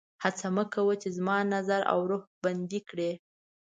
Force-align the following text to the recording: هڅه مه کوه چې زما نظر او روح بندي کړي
هڅه 0.23 0.47
مه 0.55 0.63
کوه 0.73 0.93
چې 1.01 1.07
زما 1.17 1.37
نظر 1.53 1.81
او 1.91 1.99
روح 2.09 2.23
بندي 2.43 2.79
کړي 2.89 3.11